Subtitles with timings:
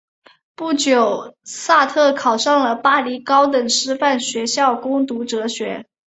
[0.55, 5.85] 不久萨特考上了巴黎高等师范学校攻读哲学。